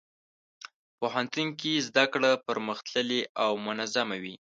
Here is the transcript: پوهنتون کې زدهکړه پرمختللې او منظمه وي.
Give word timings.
پوهنتون 0.99 1.47
کې 1.59 1.83
زدهکړه 1.87 2.31
پرمختللې 2.47 3.21
او 3.43 3.51
منظمه 3.65 4.17
وي. 4.23 4.35